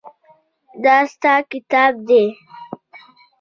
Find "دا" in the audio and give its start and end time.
0.83-0.95